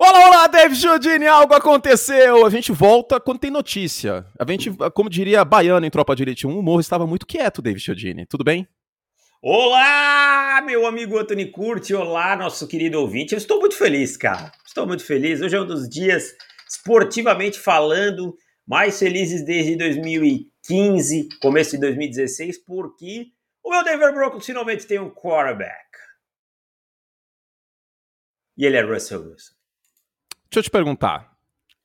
[0.00, 2.46] Olá, olá, David Judine, algo aconteceu.
[2.46, 4.24] A gente volta quando tem notícia.
[4.38, 7.60] A gente, como diria Baiano em Tropa de Elite 1, o morro estava muito quieto,
[7.60, 8.24] David Judine.
[8.24, 8.68] Tudo bem?
[9.42, 13.32] Olá, meu amigo Anthony Curti, olá, nosso querido ouvinte.
[13.32, 14.52] Eu estou muito feliz, cara.
[14.64, 15.40] Estou muito feliz.
[15.40, 16.32] Hoje é um dos dias,
[16.70, 23.32] esportivamente falando, mais felizes desde 2015, começo de 2016, porque
[23.64, 25.88] o meu Denver Broncos finalmente tem um quarterback.
[28.56, 29.57] E ele é Russell Wilson.
[30.50, 31.30] Deixa eu te perguntar.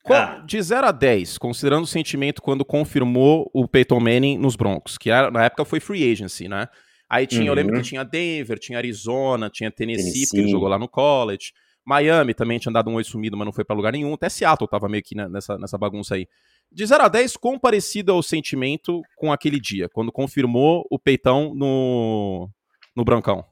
[0.03, 0.43] Qual, ah.
[0.45, 5.09] De 0 a 10, considerando o sentimento quando confirmou o Peyton Manning nos Broncos, que
[5.09, 6.67] era, na época foi free agency, né?
[7.09, 7.47] Aí tinha, uhum.
[7.47, 7.83] eu lembro que uhum.
[7.83, 10.27] tinha Denver, tinha Arizona, tinha Tennessee, Tennessee.
[10.27, 11.53] porque ele jogou lá no college.
[11.85, 14.13] Miami também tinha dado um oi sumido, mas não foi para lugar nenhum.
[14.13, 16.27] Até Seattle tava meio que nessa, nessa bagunça aí.
[16.71, 20.97] De 0 a 10, quão parecido é o sentimento com aquele dia, quando confirmou o
[20.97, 22.49] peitão no,
[22.95, 23.45] no Brancão?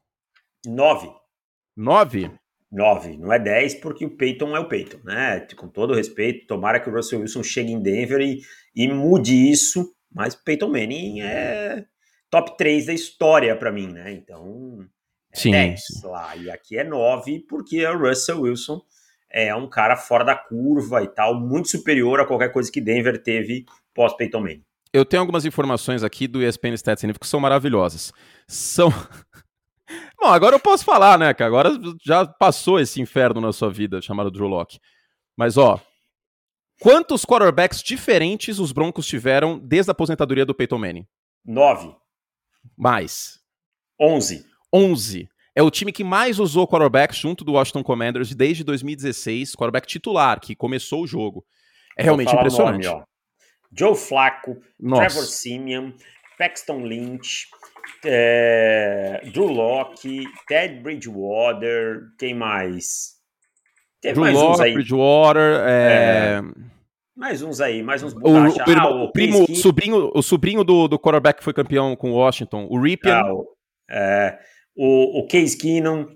[0.66, 1.12] 9.
[1.78, 2.32] 9?
[2.72, 5.46] 9, não é 10, porque o Peyton é o Peyton, né?
[5.58, 8.40] Com todo respeito, tomara que o Russell Wilson chegue em Denver e,
[8.74, 11.86] e mude isso, mas Peyton Manning é
[12.30, 14.14] top 3 da história para mim, né?
[14.14, 14.88] Então,
[15.34, 16.08] é sim, 10 sim.
[16.08, 16.36] lá.
[16.38, 18.82] E aqui é 9, porque o Russell Wilson
[19.30, 23.22] é um cara fora da curva e tal, muito superior a qualquer coisa que Denver
[23.22, 24.64] teve pós Peyton Manning.
[24.94, 28.12] Eu tenho algumas informações aqui do ESPN Stats que são maravilhosas.
[28.48, 28.90] São
[30.22, 31.72] Bom, agora eu posso falar, né, que agora
[32.06, 34.80] já passou esse inferno na sua vida chamado Drew Locke.
[35.36, 35.82] Mas, ó,
[36.80, 41.08] quantos quarterbacks diferentes os Broncos tiveram desde a aposentadoria do Peyton Manning?
[41.44, 41.96] Nove.
[42.78, 43.40] Mais.
[44.00, 44.46] Onze.
[44.72, 45.28] Onze.
[45.56, 50.40] É o time que mais usou quarterbacks junto do Washington Commanders desde 2016, quarterback titular,
[50.40, 51.44] que começou o jogo.
[51.98, 52.88] É realmente impressionante.
[52.88, 53.04] Nome,
[53.74, 55.08] Joe Flacco, Nossa.
[55.08, 55.94] Trevor Simeon,
[56.42, 57.46] Paxton Lynch,
[58.04, 63.12] é, Drew Locke, Ted Bridgewater, quem mais?
[64.02, 64.74] Tem Drew mais Locke, uns aí.
[64.74, 66.40] Bridgewater, é...
[66.40, 66.42] é...
[67.16, 68.14] Mais uns aí, mais uns.
[68.14, 68.38] O, o,
[68.76, 72.16] ah, o, primo, o sobrinho, o sobrinho do, do quarterback que foi campeão com o
[72.16, 73.14] Washington, o Ripien.
[73.14, 73.48] Ah, o,
[73.88, 74.40] é,
[74.76, 76.08] o, o Case Keenum,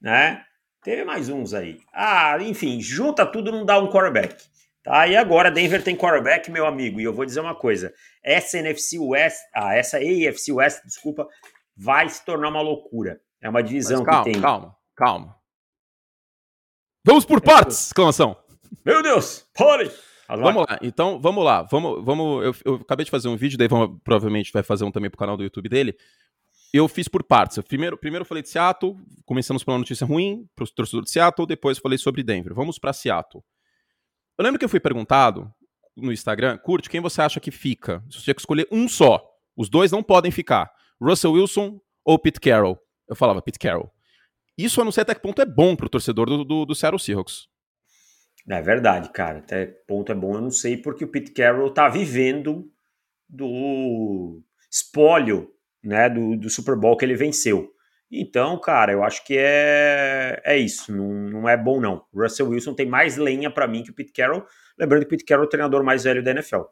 [0.00, 0.42] né?
[0.82, 1.80] Teve mais uns aí.
[1.92, 4.42] Ah, enfim, junta tudo não dá um quarterback.
[4.86, 5.08] Tá?
[5.08, 7.00] E agora Denver tem quarterback, meu amigo.
[7.00, 7.92] E eu vou dizer uma coisa:
[8.22, 11.26] essa NFC West, ah, essa AFC West, desculpa,
[11.76, 13.20] vai se tornar uma loucura.
[13.42, 14.40] É uma divisão calma, que tem.
[14.40, 15.36] Calma, calma.
[17.04, 17.88] Vamos por partes!
[17.88, 18.36] Exclamação.
[18.84, 19.90] Meu Deus, pare!
[20.28, 21.62] Vamos lá, então vamos lá.
[21.62, 22.44] Vamos, vamos.
[22.44, 25.18] Eu, eu acabei de fazer um vídeo, daí vamos, provavelmente vai fazer um também pro
[25.18, 25.96] canal do YouTube dele.
[26.72, 27.56] Eu fiz por partes.
[27.56, 31.46] Eu primeiro, primeiro falei de Seattle, começamos pela notícia ruim, para os torcedores de Seattle,
[31.46, 32.54] depois falei sobre Denver.
[32.54, 33.42] Vamos para Seattle.
[34.38, 35.52] Eu lembro que eu fui perguntado
[35.96, 38.04] no Instagram, curte, quem você acha que fica?
[38.10, 39.26] Você tinha que escolher um só.
[39.56, 40.70] Os dois não podem ficar.
[41.00, 42.78] Russell Wilson ou Pete Carroll?
[43.08, 43.90] Eu falava Pete Carroll.
[44.58, 47.00] Isso eu não sei até que ponto é bom pro torcedor do, do, do Seattle
[47.00, 47.46] Seahawks.
[48.48, 49.38] É verdade, cara.
[49.38, 52.70] Até ponto é bom, eu não sei, porque o Pete Carroll tá vivendo
[53.28, 55.50] do espólio
[55.82, 57.70] né, do, do Super Bowl que ele venceu.
[58.10, 60.92] Então, cara, eu acho que é, é isso.
[60.94, 62.04] Não, não é bom, não.
[62.12, 64.46] O Russell Wilson tem mais lenha para mim que o Pete Carroll.
[64.78, 66.62] Lembrando que o Pete Carroll é o treinador mais velho da NFL.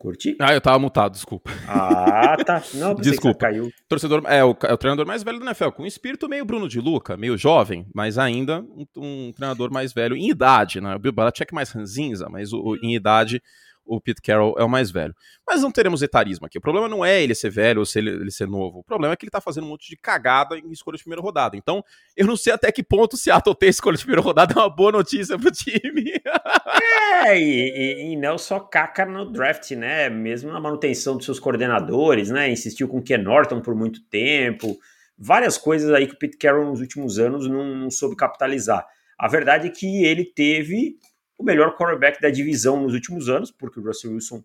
[0.00, 0.34] Curti?
[0.40, 1.50] Ah, eu tava mutado, desculpa.
[1.68, 2.62] Ah, tá.
[2.72, 3.40] Não, desculpa.
[3.40, 3.70] caiu.
[3.86, 6.66] Torcedor, é o, é o, treinador mais velho da NFL, com um espírito meio Bruno
[6.66, 10.96] de Luca, meio jovem, mas ainda um, um treinador mais velho em idade, né?
[10.96, 13.42] O Bill Belichick é mais ranzinza, mas o, em idade
[13.90, 15.12] o Pete Carroll é o mais velho.
[15.44, 16.58] Mas não teremos etarismo aqui.
[16.58, 18.78] O problema não é ele ser velho ou ele, ele, ser novo.
[18.78, 21.20] O problema é que ele tá fazendo um monte de cagada em escolha de primeira
[21.20, 21.56] rodada.
[21.56, 21.84] Então,
[22.16, 24.70] eu não sei até que ponto o Seattle ter escolha de primeira rodada é uma
[24.70, 26.12] boa notícia pro time.
[27.26, 30.08] é, e, e, e, não só caca no draft, né?
[30.08, 32.48] Mesmo na manutenção dos seus coordenadores, né?
[32.48, 34.78] Insistiu com o Ken Norton por muito tempo.
[35.18, 38.86] Várias coisas aí que o Pete Carroll nos últimos anos não, não soube capitalizar.
[39.18, 40.96] A verdade é que ele teve
[41.40, 44.44] o melhor quarterback da divisão nos últimos anos, porque o Russell Wilson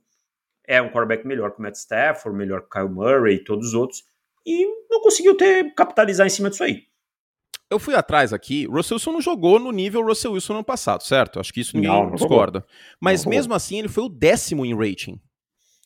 [0.66, 3.68] é um quarterback melhor que o Matt Stafford, melhor que o Kyle Murray e todos
[3.68, 4.04] os outros,
[4.46, 6.84] e não conseguiu ter capitalizar em cima disso aí.
[7.70, 11.40] Eu fui atrás aqui, Russell Wilson não jogou no nível Russell Wilson no passado, certo?
[11.40, 12.60] Acho que isso ninguém não, não discorda.
[12.60, 12.98] Jogou.
[13.02, 13.58] Mas não mesmo jogou.
[13.58, 15.20] assim, ele foi o décimo em rating.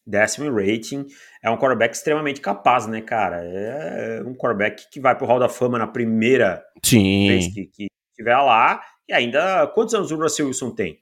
[0.06, 1.06] Décimo em rating.
[1.42, 3.44] É um quarterback extremamente capaz, né, cara?
[3.44, 7.28] É um quarterback que vai pro Hall da Fama na primeira Sim.
[7.28, 11.02] vez que, que estiver lá e ainda, quantos anos o Russell Wilson tem?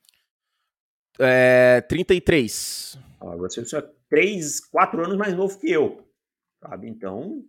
[1.20, 2.98] É, 33.
[3.20, 6.08] Ah, o Russell Wilson é 3, 4 anos mais novo que eu.
[6.62, 6.88] Sabe?
[6.88, 7.44] Então,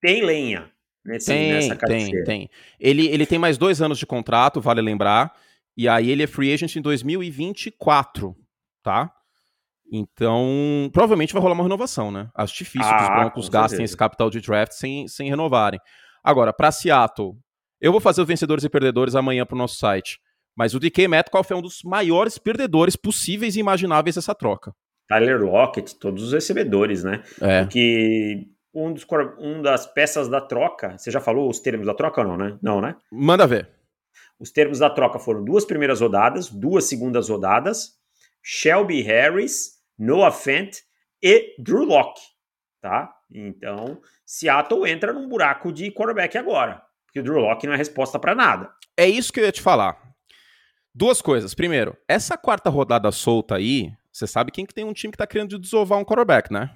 [0.00, 0.70] tem lenha
[1.04, 2.50] nesse, tem, nessa Tem, tem.
[2.78, 5.34] Ele, ele tem mais dois anos de contrato, vale lembrar.
[5.76, 8.36] E aí ele é free agent em 2024,
[8.84, 9.12] tá?
[9.92, 12.30] Então, provavelmente vai rolar uma renovação, né?
[12.36, 15.80] Acho difícil ah, que os Broncos gastem esse capital de draft sem, sem renovarem.
[16.22, 17.36] Agora, para Seattle,
[17.84, 20.18] eu vou fazer os vencedores e perdedores amanhã para o nosso site.
[20.56, 24.74] Mas o DK Metcalf é um dos maiores perdedores possíveis e imagináveis dessa troca.
[25.06, 27.22] Tyler Lockett, todos os recebedores, né?
[27.42, 27.60] É.
[27.60, 29.06] Porque um, dos,
[29.38, 32.58] um das peças da troca, você já falou os termos da troca ou não, né?
[32.62, 32.96] Não, né?
[33.12, 33.68] Manda ver.
[34.40, 37.98] Os termos da troca foram duas primeiras rodadas, duas segundas rodadas,
[38.42, 40.78] Shelby Harris, Noah Fent
[41.22, 42.22] e Drew Locke,
[42.80, 43.14] tá?
[43.30, 46.82] Então, Seattle entra num buraco de quarterback agora,
[47.14, 48.70] porque o Drew Locke não é resposta para nada.
[48.96, 49.96] É isso que eu ia te falar.
[50.92, 51.54] Duas coisas.
[51.54, 55.26] Primeiro, essa quarta rodada solta aí, você sabe quem que tem um time que tá
[55.26, 56.70] querendo desovar um quarterback, né?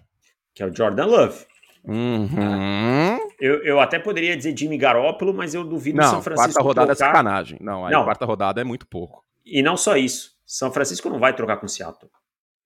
[0.54, 1.44] Que é o Jordan Love.
[1.84, 3.18] Uhum.
[3.40, 6.52] Eu, eu até poderia dizer Jimmy Garoppolo, mas eu duvido não, São Francisco.
[6.52, 7.10] Quarta rodada é trocar...
[7.10, 7.58] é sacanagem.
[7.60, 9.24] Não, a quarta rodada é muito pouco.
[9.44, 10.36] E não só isso.
[10.46, 12.10] São Francisco não vai trocar com Seattle.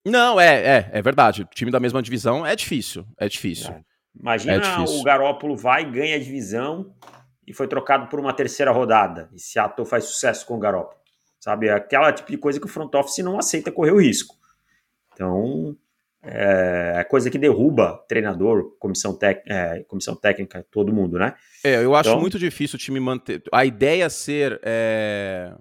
[0.04, 1.42] Não, é, é, é verdade.
[1.42, 3.06] O time da mesma divisão é difícil.
[3.18, 3.70] É difícil.
[3.70, 3.80] É.
[4.18, 5.00] Imagina é difícil.
[5.00, 6.92] o Garópolo vai, ganha a divisão
[7.46, 9.28] e foi trocado por uma terceira rodada.
[9.32, 11.00] E Seattle faz sucesso com o Garópolo.
[11.40, 11.68] Sabe?
[11.70, 14.36] Aquela tipo de coisa que o front office não aceita correr o risco.
[15.12, 15.76] Então,
[16.22, 21.34] é, é coisa que derruba treinador, comissão, tec, é, comissão técnica, todo mundo, né?
[21.64, 23.42] É, eu acho então, muito difícil o time manter.
[23.52, 25.52] A ideia ser é,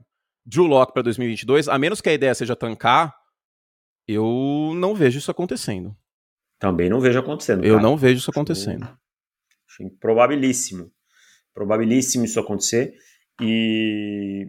[0.46, 3.16] Drew Lock para 2022, a menos que a ideia seja tancar,
[4.08, 5.96] eu não vejo isso acontecendo.
[6.60, 7.66] Também não vejo acontecendo.
[7.66, 8.84] Eu não vejo isso acontecendo.
[8.84, 10.92] Acho, acho probabilíssimo.
[11.54, 12.94] Probabilíssimo isso acontecer.
[13.42, 14.48] E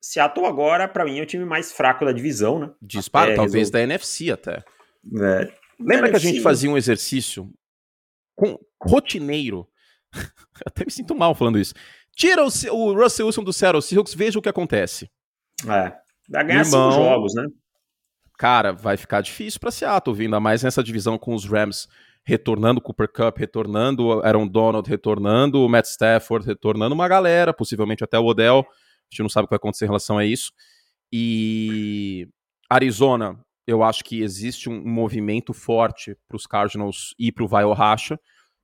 [0.00, 2.70] Seattle agora, para mim, é o time mais fraco da divisão, né?
[2.80, 4.62] Dispara, até talvez da NFC até.
[5.20, 5.52] É.
[5.80, 7.50] Lembra que a gente fazia um exercício
[8.34, 9.68] com, rotineiro?
[10.64, 11.74] até me sinto mal falando isso.
[12.14, 15.10] Tira o, o Russell Wilson do Seattle Seahawks, veja o que acontece.
[15.64, 15.92] É.
[16.28, 17.46] Vai ganhar Irmão, cinco jogos, né?
[18.38, 21.88] Cara, vai ficar difícil para Seattle, ainda mais nessa divisão com os Rams
[22.26, 28.24] retornando, Cooper Cup retornando, Aaron Donald retornando, Matt Stafford retornando, uma galera, possivelmente até o
[28.24, 28.58] Odell.
[28.58, 30.52] A gente não sabe o que vai acontecer em relação a isso.
[31.12, 32.28] E
[32.68, 37.64] Arizona, eu acho que existe um movimento forte para os Cardinals ir para o vai
[37.72, 38.18] racha.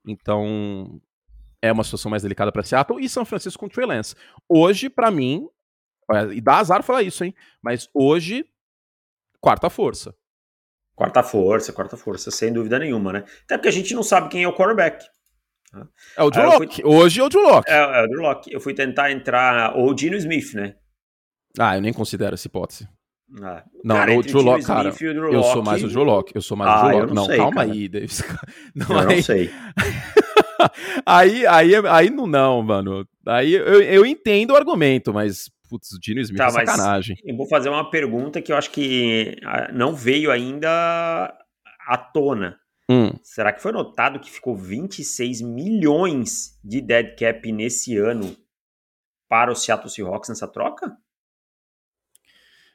[0.05, 1.01] Então,
[1.63, 3.01] é uma situação mais delicada para Seattle.
[3.01, 4.17] E São Francisco com Trey Lance.
[4.49, 5.49] Hoje, para mim,
[6.35, 7.33] e dá azar falar isso, hein?
[7.63, 8.45] Mas hoje,
[9.41, 10.13] quarta força.
[11.03, 13.25] Quarta força, quarta força, sem dúvida nenhuma, né?
[13.43, 15.05] Até porque a gente não sabe quem é o quarterback.
[15.73, 15.89] Tá?
[16.17, 16.81] É o Drew Locke.
[16.81, 16.95] Fui...
[16.95, 17.69] Hoje é o Drew Locke.
[17.69, 18.55] É, é, o Drew Locke.
[18.55, 19.77] Eu fui tentar entrar.
[19.77, 20.77] Ou o Dino Smith, né?
[21.59, 22.89] Ah, eu nem considero essa hipótese.
[23.43, 26.37] Ah, não, cara, o Drew Locke, cara, Drew eu sou mais o Drew Locke.
[26.37, 27.15] Eu sou mais ah, o Drew Locke.
[27.15, 27.73] Não, não sei, calma cara.
[27.73, 28.23] aí, Davis.
[28.73, 29.17] Não, eu aí...
[29.17, 29.51] não sei.
[31.05, 33.05] aí, aí, aí não, não, mano.
[33.27, 37.17] Aí eu, eu entendo o argumento, mas putz, o Dino Smith tá, é sacanagem.
[37.25, 40.69] Eu vou fazer uma pergunta que eu acho que ah, não veio ainda
[41.89, 42.59] à tona.
[42.91, 43.11] Hum.
[43.23, 48.37] Será que foi notado que ficou 26 milhões de dead cap nesse ano
[49.29, 50.95] para o Seattle Seahawks nessa troca?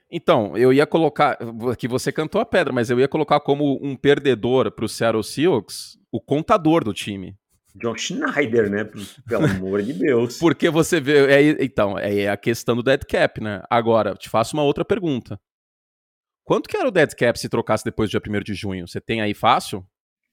[0.09, 1.37] Então, eu ia colocar.
[1.77, 5.23] Que você cantou a pedra, mas eu ia colocar como um perdedor para o Seattle
[5.23, 7.37] Seahawks o contador do time.
[7.79, 8.89] John Schneider, né?
[9.27, 10.37] Pelo amor de Deus.
[10.39, 11.27] Porque você vê.
[11.27, 13.61] É, então, é a questão do dead cap, né?
[13.69, 15.39] Agora, te faço uma outra pergunta.
[16.43, 18.87] Quanto que era o dead cap se trocasse depois do dia 1 de junho?
[18.87, 19.85] Você tem aí fácil?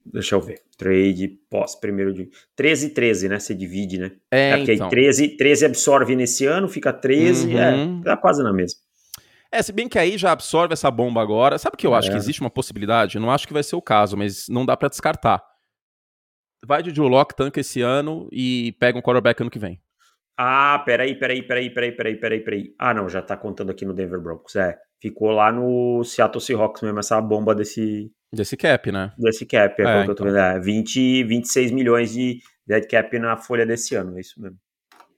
[0.05, 0.61] Deixa eu ver.
[0.77, 3.39] Trade pós primeiro de 13 13, né?
[3.39, 4.13] Você divide, né?
[4.31, 4.89] É, é então.
[4.89, 8.01] 13, 13 absorve nesse ano, fica 13, é, uhum.
[8.01, 8.79] é, tá quase na mesma.
[9.51, 11.59] É, se bem que aí já absorve essa bomba agora.
[11.59, 11.99] Sabe o que eu é.
[11.99, 13.17] acho que existe uma possibilidade?
[13.17, 15.54] Eu não acho que vai ser o caso, mas não dá para descartar
[16.67, 19.81] vai de Drew Lock, tanca esse ano e pega um quarterback ano que vem.
[20.37, 22.75] Ah, peraí, peraí, peraí, peraí, peraí, peraí, peraí.
[22.79, 24.57] Ah, não, já tá contando aqui no Denver Broncos.
[24.57, 28.11] É, ficou lá no Seattle Seahawks mesmo, essa bomba desse...
[28.33, 29.13] Desse cap, né?
[29.17, 30.01] Desse cap, é, é então.
[30.01, 30.27] eu tô então.
[30.27, 30.39] vendo.
[30.39, 34.59] É, 20, 26 milhões de dead cap na folha desse ano, é isso mesmo.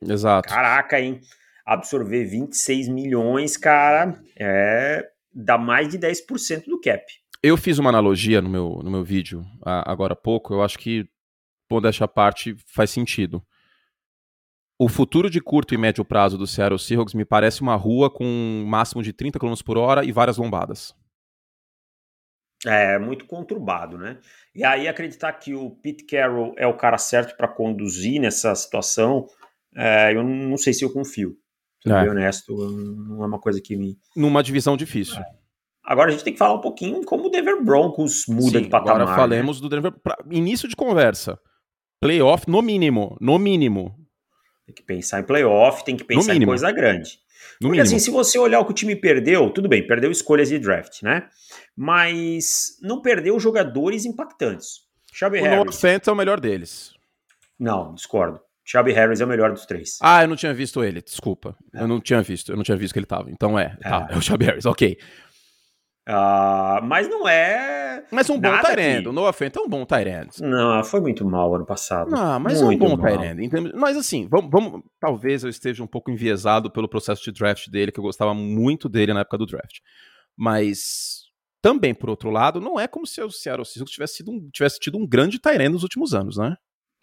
[0.06, 0.50] Exato.
[0.50, 1.20] Caraca, hein?
[1.64, 5.02] Absorver 26 milhões, cara, é...
[5.32, 7.02] dá mais de 10% do cap.
[7.42, 11.08] Eu fiz uma analogia no meu, no meu vídeo agora há pouco, eu acho que
[11.70, 13.42] modéstia à parte, faz sentido.
[14.78, 18.24] O futuro de curto e médio prazo do Seattle Seahawks me parece uma rua com
[18.24, 20.94] um máximo de 30 km por hora e várias lombadas.
[22.64, 24.18] É, muito conturbado, né?
[24.54, 29.26] E aí acreditar que o Pete Carroll é o cara certo para conduzir nessa situação,
[29.74, 31.36] é, eu não sei se eu confio.
[31.82, 32.10] Pra ser é.
[32.10, 33.96] honesto, não é uma coisa que me...
[34.16, 35.18] Numa divisão difícil.
[35.18, 35.24] É.
[35.84, 38.68] Agora a gente tem que falar um pouquinho como o Denver Broncos muda Sim, de
[38.68, 39.02] patamar.
[39.02, 39.62] Agora falemos né?
[39.62, 39.92] do Denver...
[39.92, 41.38] Pra início de conversa.
[42.06, 43.92] Playoff no mínimo, no mínimo.
[44.64, 47.18] Tem que pensar em playoff, tem que pensar em coisa grande.
[47.60, 47.82] No Porque mínimo.
[47.82, 51.02] assim, se você olhar o que o time perdeu, tudo bem, perdeu escolhas de draft,
[51.02, 51.28] né?
[51.76, 54.82] Mas não perdeu jogadores impactantes.
[55.12, 55.64] Shelby o Harris.
[55.64, 56.92] Noah Fent é o melhor deles.
[57.58, 58.40] Não, discordo.
[58.64, 59.98] Shelby Harris é o melhor dos três.
[60.00, 61.56] Ah, eu não tinha visto ele, desculpa.
[61.74, 61.82] É.
[61.82, 63.30] Eu não tinha visto, eu não tinha visto que ele tava.
[63.30, 63.88] Então é, é.
[63.88, 64.96] tá, é o Shelby Harris, ok.
[66.08, 68.04] Uh, mas não é.
[68.12, 69.08] Mas um bom Tyrande.
[69.08, 70.40] O Noah Fent é um bom Tyrande.
[70.40, 72.10] Não, foi muito mal ano passado.
[72.10, 73.50] Não, mas muito é um bom Tyrande.
[73.74, 77.90] Mas assim, vamos, vamos, talvez eu esteja um pouco enviesado pelo processo de draft dele,
[77.90, 79.78] que eu gostava muito dele na época do draft.
[80.36, 81.24] Mas
[81.60, 84.78] também, por outro lado, não é como se o Seattle Seahawks tivesse, sido um, tivesse
[84.78, 86.56] tido um grande Tyrande nos últimos anos, né?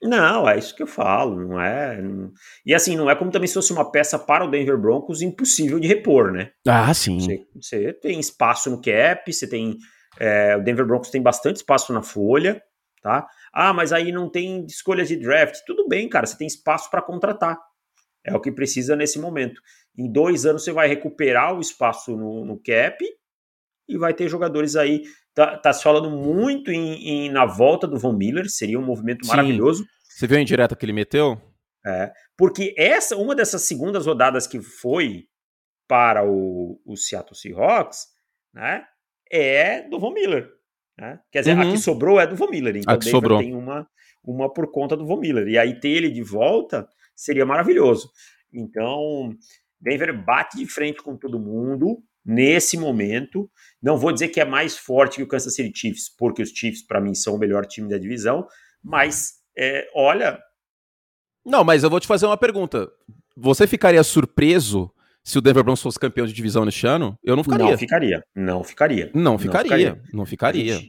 [0.03, 1.97] Não, é isso que eu falo, não é.
[2.65, 5.79] E assim, não é como também se fosse uma peça para o Denver Broncos impossível
[5.79, 6.51] de repor, né?
[6.67, 7.19] Ah, sim.
[7.19, 9.77] Você, você tem espaço no cap, você tem.
[10.19, 12.61] É, o Denver Broncos tem bastante espaço na folha,
[13.01, 13.25] tá?
[13.53, 15.59] Ah, mas aí não tem escolhas de draft.
[15.65, 17.57] Tudo bem, cara, você tem espaço para contratar.
[18.25, 19.61] É o que precisa nesse momento.
[19.97, 22.97] Em dois anos você vai recuperar o espaço no, no cap
[23.87, 27.97] e vai ter jogadores aí Tá, tá se falando muito em, em, na volta do
[27.97, 29.31] Von Miller, seria um movimento Sim.
[29.31, 29.85] maravilhoso.
[30.03, 31.41] Você viu a indireta que ele meteu?
[31.85, 35.25] É, porque essa, uma dessas segundas rodadas que foi
[35.87, 38.05] para o, o Seattle Seahawks,
[38.53, 38.85] né,
[39.31, 40.49] é do Von Miller.
[40.97, 41.19] Né?
[41.31, 41.69] Quer dizer, uhum.
[41.69, 42.75] a que sobrou é do Von Miller.
[42.75, 43.39] Então, a que sobrou.
[43.39, 43.87] tem uma,
[44.23, 45.47] uma por conta do Von Miller.
[45.47, 48.11] E aí ter ele de volta seria maravilhoso.
[48.53, 49.31] Então,
[49.79, 53.49] Denver bate de frente com todo mundo, nesse momento.
[53.81, 56.85] Não vou dizer que é mais forte que o Kansas City Chiefs, porque os Chiefs,
[56.85, 58.47] para mim, são o melhor time da divisão,
[58.83, 60.39] mas é, olha.
[61.45, 62.89] Não, mas eu vou te fazer uma pergunta.
[63.35, 64.91] Você ficaria surpreso
[65.23, 67.17] se o Denver Broncos fosse campeão de divisão neste ano?
[67.23, 67.65] Eu não ficaria.
[67.65, 68.23] Não ficaria.
[68.35, 69.11] Não ficaria.
[69.13, 69.71] Não ficaria.
[69.73, 70.01] Não ficaria.
[70.13, 70.79] Não ficaria.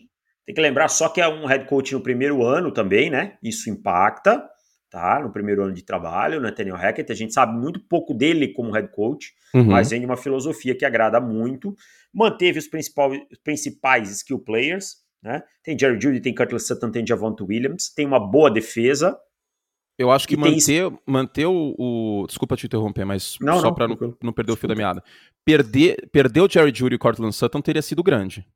[0.47, 3.39] Tem que lembrar só que é um head coach no primeiro ano também, né?
[3.43, 4.47] Isso impacta
[4.95, 5.19] tá?
[5.19, 8.87] No primeiro ano de trabalho, Nathaniel Hackett, a gente sabe muito pouco dele como head
[8.93, 9.65] coach, uhum.
[9.65, 11.75] mas vem de uma filosofia que agrada muito.
[12.15, 15.43] Manteve os principais, principais skill players, né?
[15.65, 19.19] Tem Jerry Judy, tem Curtis Sutton, tem Javonte Williams, tem uma boa defesa.
[19.99, 20.99] Eu acho que manter, tem...
[21.05, 24.69] manter o, o, Desculpa te interromper, mas não, só para não, não, perder o fio
[24.69, 25.03] da meada.
[25.45, 28.47] Perder, perder o Jerry Judy e o Cortland Sutton teria sido grande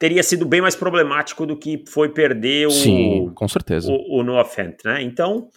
[0.00, 3.92] teria sido bem mais problemático do que foi perder o, Sim, com certeza.
[3.92, 5.02] o, o Noah Fent, né?
[5.02, 5.50] Então,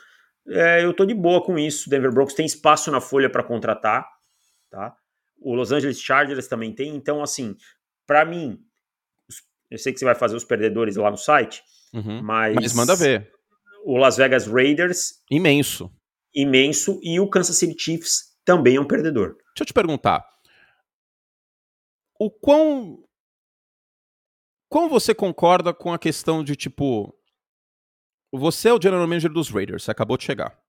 [0.49, 1.89] é, eu tô de boa com isso.
[1.89, 4.05] Denver Broncos tem espaço na folha para contratar,
[4.69, 4.93] tá?
[5.39, 6.93] O Los Angeles Chargers também tem.
[6.93, 7.55] Então, assim,
[8.05, 8.59] para mim,
[9.71, 12.21] eu sei que você vai fazer os perdedores lá no site, uhum.
[12.21, 13.31] mas, mas manda ver.
[13.85, 15.89] O Las Vegas Raiders imenso,
[16.35, 19.35] imenso, e o Kansas City Chiefs também é um perdedor.
[19.55, 20.25] Deixa eu te perguntar,
[22.19, 23.02] o quão
[24.73, 27.15] como você concorda com a questão de, tipo,
[28.31, 30.59] você é o general manager dos Raiders, você acabou de chegar.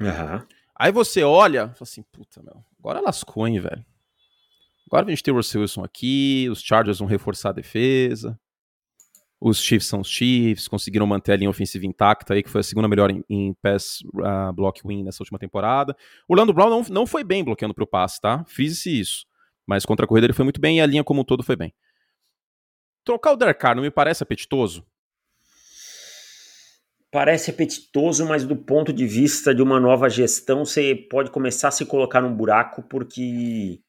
[0.00, 0.44] Uhum.
[0.74, 3.86] Aí você olha e fala assim, puta, meu, agora lascou, hein, velho.
[4.88, 8.36] Agora a gente tem o Russell Wilson aqui, os Chargers vão reforçar a defesa.
[9.40, 12.64] Os Chiefs são os Chiefs, conseguiram manter a linha ofensiva intacta aí, que foi a
[12.64, 15.96] segunda melhor em, em pass uh, block win nessa última temporada.
[16.28, 18.44] O Orlando Brown não, não foi bem bloqueando pro passe, tá?
[18.44, 19.24] Fiz isso.
[19.64, 21.54] Mas contra a corrida ele foi muito bem e a linha como um todo foi
[21.54, 21.72] bem.
[23.04, 24.86] Trocar o Derek não me parece apetitoso?
[27.10, 31.72] Parece apetitoso, mas do ponto de vista de uma nova gestão, você pode começar a
[31.72, 33.80] se colocar num buraco porque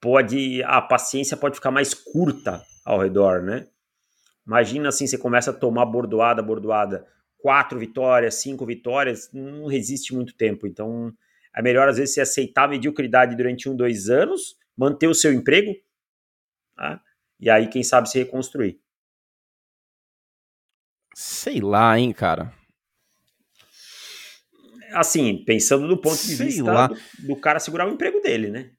[0.00, 3.68] pode a paciência pode ficar mais curta ao redor, né?
[4.46, 7.06] Imagina assim, você começa a tomar bordoada, bordoada,
[7.38, 10.66] quatro vitórias, cinco vitórias, não resiste muito tempo.
[10.66, 11.12] Então,
[11.56, 15.32] é melhor às vezes você aceitar a mediocridade durante um, dois anos, manter o seu
[15.32, 15.72] emprego,
[16.74, 17.00] tá?
[17.44, 18.80] E aí, quem sabe, se reconstruir.
[21.14, 22.50] Sei lá, hein, cara.
[24.94, 28.70] Assim, pensando do ponto de Sei vista do, do, cara segurar o emprego dele, né?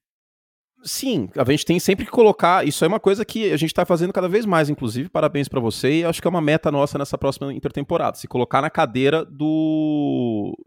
[0.83, 2.65] Sim, a gente tem sempre que colocar.
[2.65, 5.09] Isso é uma coisa que a gente está fazendo cada vez mais, inclusive.
[5.09, 5.99] Parabéns para você.
[5.99, 8.17] E acho que é uma meta nossa nessa próxima intertemporada.
[8.17, 10.57] Se colocar na cadeira do,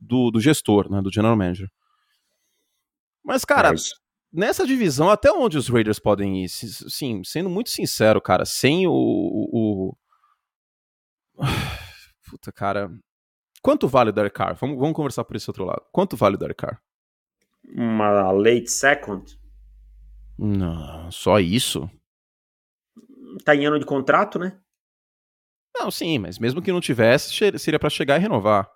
[0.00, 1.00] do, do gestor, né?
[1.00, 1.68] Do general manager.
[3.24, 4.03] Mas, cara, é
[4.34, 6.48] nessa divisão, até onde os Raiders podem ir?
[6.48, 8.92] Sim, sendo muito sincero, cara, sem o.
[8.92, 9.96] o...
[12.28, 12.90] Puta, cara.
[13.62, 14.54] Quanto vale o Derek Carr?
[14.56, 15.82] Vamos, vamos conversar por esse outro lado.
[15.90, 16.82] Quanto vale o Derek Carr?
[17.74, 19.38] Uma late second?
[20.36, 21.88] Não, só isso?
[23.44, 24.58] Tá em ano de contrato, né?
[25.74, 28.70] Não, sim, mas mesmo que não tivesse, seria para chegar e renovar.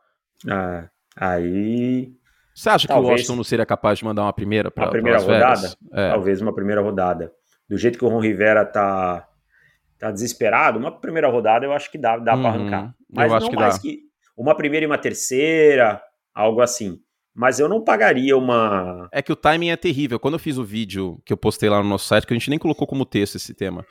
[0.48, 2.16] Ah, aí
[2.58, 3.04] você acha Talvez.
[3.04, 5.72] que o Washington não seria capaz de mandar uma primeira para Uma primeira rodada?
[5.92, 6.10] É.
[6.10, 7.32] Talvez uma primeira rodada.
[7.70, 9.28] Do jeito que o Ron Rivera tá,
[9.96, 12.42] tá desesperado, uma primeira rodada eu acho que dá, dá uhum.
[12.42, 12.94] para arrancar.
[13.08, 13.80] Mas não mais dá.
[13.80, 14.00] que
[14.36, 16.02] uma primeira e uma terceira,
[16.34, 16.98] algo assim.
[17.32, 19.08] mas eu não pagaria uma.
[19.12, 20.18] É que o timing é terrível.
[20.18, 22.50] Quando eu fiz o vídeo que eu postei lá no nosso site, que a gente
[22.50, 23.86] nem colocou como texto esse tema.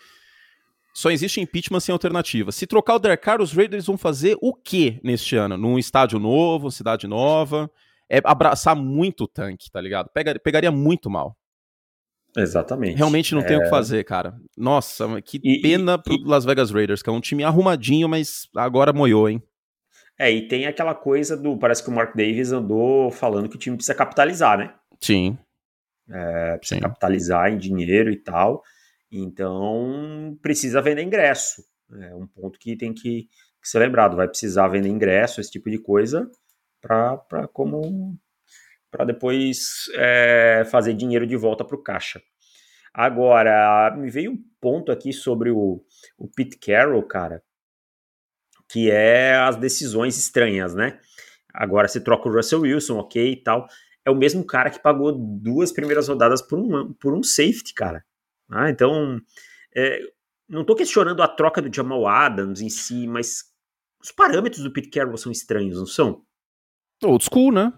[0.93, 2.51] Só existe impeachment sem alternativa.
[2.51, 5.55] Se trocar o Derek Carr, os Raiders vão fazer o quê neste ano?
[5.55, 7.71] Num estádio novo, cidade nova?
[8.09, 10.09] É abraçar muito o tanque, tá ligado?
[10.13, 11.35] Pega, pegaria muito mal.
[12.35, 12.97] Exatamente.
[12.97, 13.45] Realmente não é...
[13.45, 14.35] tem o que fazer, cara.
[14.55, 16.23] Nossa, que e, pena e, pro e...
[16.25, 19.41] Las Vegas Raiders, que é um time arrumadinho, mas agora moiou, hein?
[20.19, 21.57] É, e tem aquela coisa do.
[21.57, 24.73] Parece que o Mark Davis andou falando que o time precisa capitalizar, né?
[24.99, 25.37] Sim.
[26.09, 26.81] É, precisa Sim.
[26.81, 28.63] capitalizar em dinheiro e tal.
[29.11, 31.63] Então, precisa vender ingresso.
[31.91, 33.27] É um ponto que tem que,
[33.61, 34.17] que ser lembrado.
[34.17, 36.29] Vai precisar vender ingresso, esse tipo de coisa,
[36.87, 38.17] para como
[38.89, 42.21] para depois é, fazer dinheiro de volta para o caixa.
[42.93, 45.83] Agora, me veio um ponto aqui sobre o,
[46.17, 47.43] o Pete Carroll, cara,
[48.69, 50.99] que é as decisões estranhas, né?
[51.53, 53.67] Agora se troca o Russell Wilson, ok e tal.
[54.05, 58.03] É o mesmo cara que pagou duas primeiras rodadas por um, por um safety, cara.
[58.49, 59.19] Ah, então,
[59.75, 59.99] é,
[60.47, 63.43] não estou questionando a troca do Jamal Adams em si, mas
[64.01, 66.25] os parâmetros do Pete Carroll são estranhos, não são?
[67.03, 67.73] Old school, né?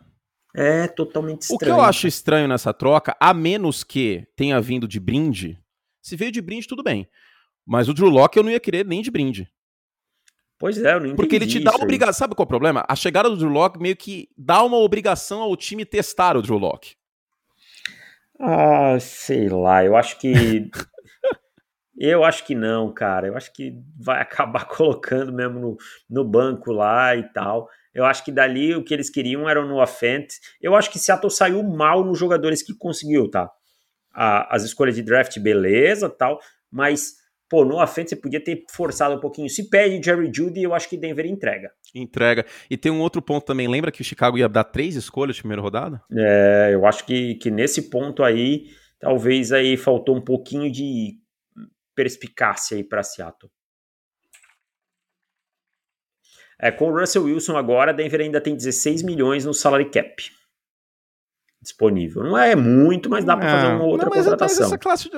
[0.55, 1.57] É totalmente estranho.
[1.57, 5.59] O que eu acho estranho nessa troca, a menos que tenha vindo de brinde,
[6.01, 7.07] se veio de brinde, tudo bem.
[7.65, 9.47] Mas o Drew Locke eu não ia querer nem de brinde.
[10.57, 12.13] Pois é, eu não Porque ele te dá uma obrigação.
[12.13, 12.83] Sabe qual é o problema?
[12.87, 16.57] A chegada do Drew Locke meio que dá uma obrigação ao time testar o Drew
[16.57, 16.95] Locke.
[18.39, 20.69] Ah, sei lá, eu acho que.
[21.97, 23.27] eu acho que não, cara.
[23.27, 25.77] Eu acho que vai acabar colocando mesmo no,
[26.09, 27.69] no banco lá e tal.
[27.93, 30.33] Eu acho que dali o que eles queriam era no Fent.
[30.61, 33.49] Eu acho que Seattle saiu mal nos jogadores que conseguiu, tá?
[34.13, 36.39] A, as escolhas de draft, beleza, tal,
[36.71, 37.15] mas
[37.49, 39.49] pô, no Fent você podia ter forçado um pouquinho.
[39.49, 41.71] Se pede Jerry Judy, eu acho que Denver entrega.
[41.93, 42.45] Entrega.
[42.69, 43.67] E tem um outro ponto também.
[43.67, 46.01] Lembra que o Chicago ia dar três escolhas na primeira rodada?
[46.15, 48.67] É, eu acho que, que nesse ponto aí,
[48.99, 51.17] talvez aí faltou um pouquinho de
[51.95, 53.51] perspicácia aí para Seattle.
[56.61, 60.23] É, com o Russell Wilson agora, Denver ainda tem 16 milhões no salary cap
[61.61, 62.23] disponível.
[62.23, 64.59] Não é muito, mas dá para fazer uma outra não, mas, contratação.
[64.59, 65.17] Mas essa classe de,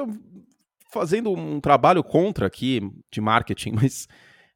[0.91, 4.07] fazendo um trabalho contra aqui de marketing, mas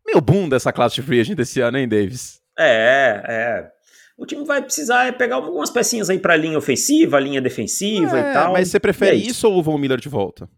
[0.05, 2.41] meu boom dessa classe de free agent esse ano, hein, Davis?
[2.57, 3.71] É, é.
[4.17, 8.31] O time vai precisar é pegar algumas pecinhas aí para linha ofensiva, linha defensiva é,
[8.31, 8.53] e tal.
[8.53, 9.29] Mas você prefere é isso.
[9.29, 10.49] isso ou o Von Miller de volta?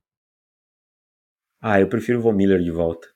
[1.59, 3.07] Ah, eu prefiro o Von Miller de volta.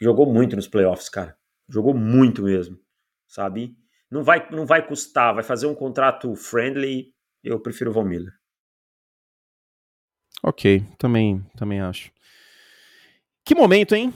[0.00, 1.36] Jogou muito nos playoffs, cara.
[1.68, 2.78] Jogou muito mesmo,
[3.26, 3.76] sabe?
[4.10, 7.14] Não vai, não vai custar, vai fazer um contrato friendly.
[7.42, 8.32] Eu prefiro o Von Miller.
[10.42, 12.12] Ok, também, também acho.
[13.44, 14.12] Que momento, hein?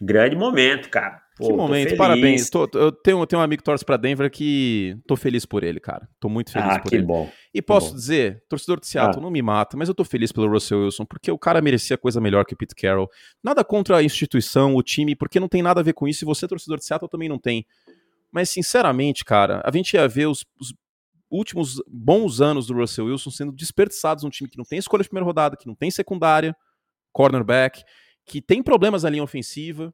[0.00, 1.21] Grande momento, cara.
[1.36, 2.50] Pô, que momento, parabéns.
[2.50, 5.80] Tô, eu tenho, tenho um amigo que torce pra Denver que tô feliz por ele,
[5.80, 6.06] cara.
[6.20, 7.04] Tô muito feliz ah, por que ele.
[7.04, 7.30] Bom.
[7.54, 7.94] E posso bom.
[7.94, 9.22] dizer, torcedor de Seattle, ah.
[9.22, 12.20] não me mata, mas eu tô feliz pelo Russell Wilson, porque o cara merecia coisa
[12.20, 13.08] melhor que o Pete Carroll.
[13.42, 16.26] Nada contra a instituição, o time, porque não tem nada a ver com isso, e
[16.26, 17.66] você, torcedor de Seattle, também não tem.
[18.30, 20.74] Mas, sinceramente, cara, a gente ia ver os, os
[21.30, 25.08] últimos bons anos do Russell Wilson sendo desperdiçados num time que não tem escolha de
[25.08, 26.54] primeira rodada, que não tem secundária,
[27.10, 27.82] cornerback,
[28.26, 29.92] que tem problemas na linha ofensiva,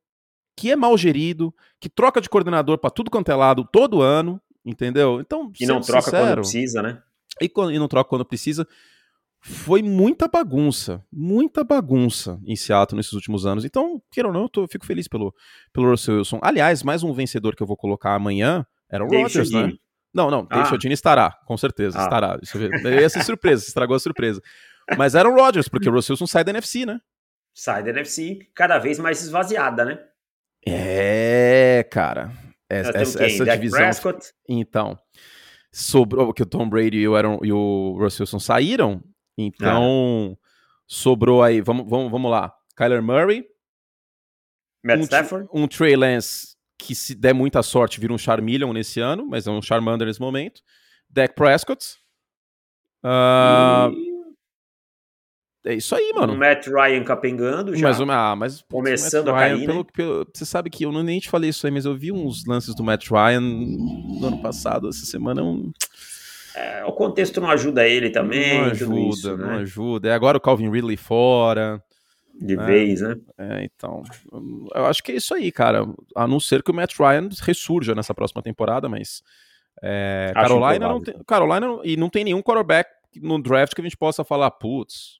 [0.58, 4.40] que é mal gerido, que troca de coordenador para tudo quanto é lado todo ano,
[4.64, 5.20] entendeu?
[5.20, 7.00] Então, e não troca sincero, quando precisa, né?
[7.40, 8.66] E, e não troca quando precisa.
[9.40, 13.64] Foi muita bagunça, muita bagunça em Seattle nesses últimos anos.
[13.64, 15.32] Então, queira ou não, eu, tô, eu fico feliz pelo,
[15.72, 16.40] pelo Russell Wilson.
[16.42, 19.72] Aliás, mais um vencedor que eu vou colocar amanhã era o Rodgers, né?
[20.12, 20.64] Não, não, Dave ah.
[20.64, 22.02] Chodini estará, com certeza, ah.
[22.02, 22.38] estará.
[22.42, 24.42] Isso, ia ser surpresa, estragou a surpresa.
[24.96, 26.98] Mas era o Rodgers, porque o Russell Wilson sai da NFC, né?
[27.54, 30.00] Sai da NFC, cada vez mais esvaziada, né?
[30.66, 32.32] É, cara.
[32.68, 33.78] Essa, essa, essa divisão.
[33.78, 34.32] Prescott.
[34.48, 34.98] Então,
[35.72, 39.02] sobrou que o Tom Brady e o, Aaron, e o Russell Wilson saíram.
[39.36, 40.48] Então, ah.
[40.86, 41.60] sobrou aí.
[41.60, 42.54] Vamos, vamos, vamos lá.
[42.76, 43.44] Kyler Murray.
[44.84, 45.48] Matt um, Stafford.
[45.52, 49.50] Um Trey Lance que, se der muita sorte, vira um Charmeleon nesse ano, mas é
[49.50, 50.62] um Charmander nesse momento.
[51.10, 51.96] Dak Prescott.
[53.04, 54.17] Uh, e...
[55.68, 56.32] É isso aí, mano.
[56.32, 57.88] O Matt Ryan capengando já.
[57.88, 59.84] Mas, ah, mas começando a cair, pelo, né?
[59.92, 62.46] pelo, Você sabe que eu não nem te falei isso aí, mas eu vi uns
[62.46, 65.42] lances do Matt Ryan no ano passado, essa semana.
[65.42, 65.70] Um...
[66.56, 68.62] É, o contexto não ajuda ele também.
[68.62, 69.56] Não ajuda, isso, não né?
[69.58, 70.08] ajuda.
[70.08, 71.82] É agora o Calvin Ridley fora.
[72.40, 72.64] De né?
[72.64, 73.16] vez, né?
[73.36, 74.02] É, então.
[74.74, 75.86] Eu acho que é isso aí, cara.
[76.16, 79.22] A não ser que o Matt Ryan ressurja nessa próxima temporada, mas.
[79.82, 81.14] É, Carolina não tem.
[81.26, 82.88] Carolina e não tem nenhum quarterback
[83.20, 85.18] no draft que a gente possa falar, putz,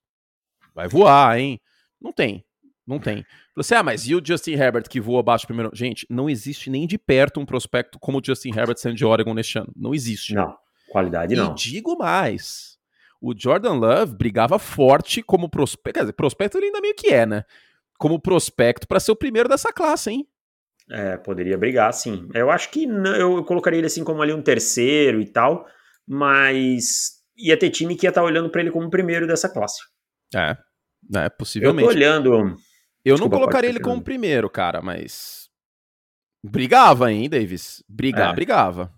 [0.79, 1.61] vai voar, hein?
[2.01, 2.45] Não tem.
[2.87, 3.27] Não tem.
[3.57, 5.71] Você, ah, mas e o Justin Herbert que voa abaixo primeiro?
[5.75, 9.35] Gente, não existe nem de perto um prospecto como o Justin Herbert sendo de Oregon
[9.35, 9.73] neste ano.
[9.77, 10.35] Não existe.
[10.35, 10.57] Não.
[10.89, 11.51] Qualidade não.
[11.51, 12.79] E digo mais,
[13.21, 17.27] o Jordan Love brigava forte como prospecto, quer dizer, prospecto ele ainda meio que é,
[17.27, 17.45] né?
[17.99, 20.29] Como prospecto para ser o primeiro dessa classe, hein?
[20.89, 22.29] É, poderia brigar, sim.
[22.33, 25.67] Eu acho que não, eu colocaria ele assim como ali um terceiro e tal,
[26.07, 29.49] mas ia ter time que ia estar tá olhando para ele como o primeiro dessa
[29.49, 29.81] classe.
[30.35, 30.57] É,
[31.15, 31.83] é possivelmente.
[31.83, 32.35] Eu tô olhando.
[33.05, 35.49] Eu Desculpa, não colocaria ele como primeiro, cara, mas
[36.45, 37.83] brigava, hein, Davis?
[37.89, 38.35] Brigar, é.
[38.35, 38.93] brigava.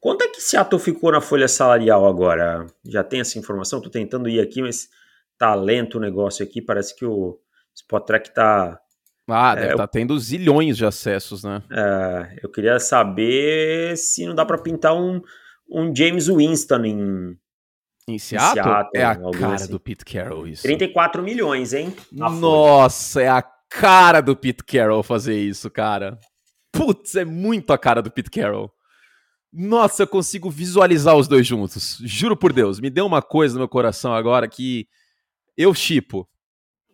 [0.00, 2.66] Quanto é que Seattle ficou na folha salarial agora?
[2.84, 3.80] Já tem essa informação?
[3.80, 4.88] Tô tentando ir aqui, mas
[5.36, 6.62] tá lento o negócio aqui.
[6.62, 7.38] Parece que o
[7.74, 8.80] Spotrack tá
[9.30, 11.62] ah, deve estar é, tá tendo zilhões de acessos, né?
[11.70, 15.20] É, eu queria saber se não dá para pintar um,
[15.70, 17.38] um James Winston em.
[18.08, 18.60] Em Seattle?
[18.60, 19.70] Em Seattle é a cara assim.
[19.70, 20.62] do Pete Carroll isso.
[20.62, 21.94] 34 milhões, hein?
[22.10, 26.18] Nossa, é a cara do Pete Carroll fazer isso, cara.
[26.72, 28.72] Putz, é muito a cara do Pete Carroll.
[29.52, 31.98] Nossa, eu consigo visualizar os dois juntos.
[32.04, 34.86] Juro por Deus, me deu uma coisa no meu coração agora que
[35.56, 36.28] eu chipo.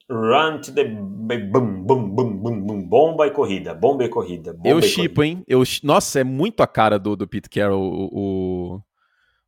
[0.09, 2.87] Run to the boom, boom, boom, boom.
[2.87, 4.53] Bomba e corrida, bomba e corrida.
[4.53, 5.42] Bomba eu chipo, hein?
[5.48, 8.81] Eu, nossa, é muito a cara do, do Pete Carroll, o,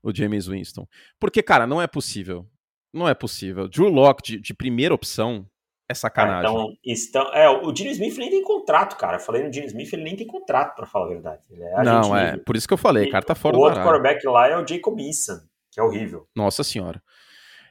[0.09, 0.87] o, James Winston.
[1.19, 2.47] Porque, cara, não é possível.
[2.93, 3.69] Não é possível.
[3.69, 5.47] Drew Locke de, de primeira opção
[5.89, 6.47] é sacanagem.
[6.47, 9.17] Ah, então, estão, é, o Gene Smith nem tem contrato, cara.
[9.17, 11.43] Eu falei no Gene Smith, ele nem tem contrato, para falar a verdade.
[11.53, 12.37] É não, é.
[12.37, 14.49] Por isso que eu falei, o cara tá fora o do O outro quarterback lá
[14.49, 15.41] é o Jacob Eason,
[15.71, 16.27] que é horrível.
[16.35, 17.03] Nossa senhora.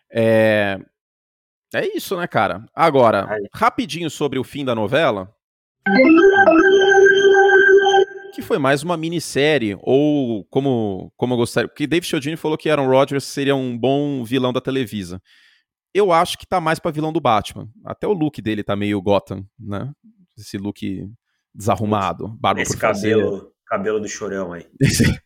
[0.09, 0.79] É,
[1.73, 2.65] é isso, né, cara?
[2.73, 3.47] Agora, Aí.
[3.53, 5.29] rapidinho sobre o fim da novela.
[8.35, 11.69] Que foi mais uma minissérie, ou como, como eu gostaria.
[11.69, 15.21] Porque Dave Chiodini falou que Aaron Rodgers seria um bom vilão da Televisa.
[15.93, 17.69] Eu acho que tá mais pra vilão do Batman.
[17.85, 19.89] Até o look dele tá meio Gotham, né?
[20.37, 21.09] Esse look
[21.53, 23.51] desarrumado, barba Esse por cabelo, fazer.
[23.67, 24.67] cabelo do chorão aí.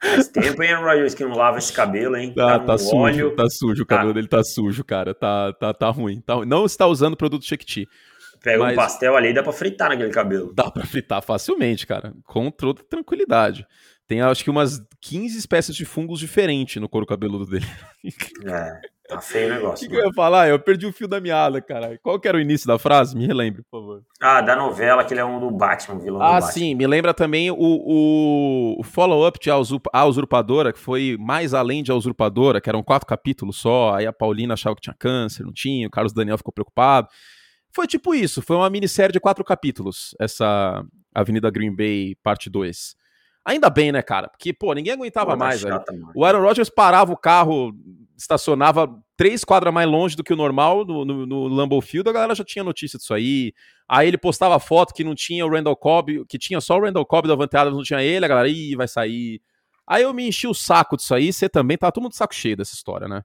[0.00, 2.32] Faz tempo, hein, Rogers, que não lava esse cabelo, hein?
[2.38, 3.34] Ah, tá, tá sujo, óleo.
[3.34, 4.14] tá sujo, o cabelo tá.
[4.14, 5.12] dele tá sujo, cara.
[5.12, 6.20] Tá, tá, tá ruim.
[6.20, 7.84] Tá, não está usando produto Shakti.
[8.42, 8.72] Pega mas...
[8.72, 10.52] um pastel ali e dá pra fritar naquele cabelo.
[10.54, 12.12] Dá pra fritar facilmente, cara.
[12.24, 13.66] Com toda tranquilidade.
[14.06, 17.66] Tem acho que umas 15 espécies de fungos diferentes no couro cabeludo dele.
[18.46, 18.80] É.
[19.08, 19.86] Tá feio o negócio.
[19.86, 20.48] O que, que, eu ia falar?
[20.48, 21.98] Eu perdi o fio da meada, cara.
[22.02, 23.16] Qual que era o início da frase?
[23.16, 24.02] Me relembre, por favor.
[24.20, 26.52] Ah, da novela, que ele é um do Batman, vilão ah, do Batman.
[26.52, 26.74] sim.
[26.74, 31.94] Me lembra também o, o, follow-up de A Usurpadora, que foi mais além de A
[31.94, 33.94] Usurpadora, que eram quatro capítulos só.
[33.94, 35.86] Aí a Paulina achava que tinha câncer, não tinha.
[35.86, 37.08] O Carlos Daniel ficou preocupado.
[37.72, 38.42] Foi tipo isso.
[38.42, 42.96] Foi uma minissérie de quatro capítulos, essa Avenida Green Bay, parte 2.
[43.44, 44.28] Ainda bem, né, cara?
[44.28, 46.10] Porque, pô, ninguém aguentava pô, mais, chata, velho.
[46.14, 47.72] O Aaron Rodgers parava o carro,
[48.14, 52.12] estacionava três quadras mais longe do que o normal no, no, no Lambeau Field, a
[52.12, 53.54] galera já tinha notícia disso aí.
[53.88, 57.06] Aí ele postava foto que não tinha o Randall Cobb, que tinha só o Randall
[57.06, 59.40] Cobb da Vante não tinha ele, a galera, ih, vai sair.
[59.86, 62.34] Aí eu me enchi o saco disso aí, você também, tá todo mundo de saco
[62.34, 63.22] cheio dessa história, né?